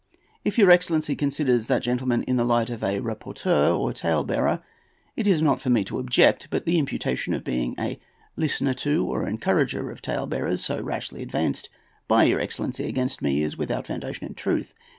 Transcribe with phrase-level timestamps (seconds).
[0.43, 4.63] If your excellency considers that gentleman in the light of a "rapporteur," or talebearer,
[5.15, 7.99] it is not for me to object; but the imputation of being a
[8.35, 11.69] listener to or encourager of talebearers, so rashly advanced
[12.07, 14.73] by your excellency against me, is without foundation in truth.